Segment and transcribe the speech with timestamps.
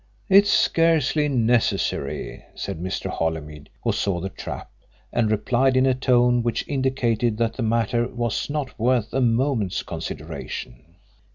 [0.29, 3.05] "It's scarcely necessary," said Mr.
[3.07, 4.71] Holymead, who saw the trap,
[5.13, 9.83] and replied in a tone which indicated that the matter was not worth a moment's
[9.83, 10.95] consideration.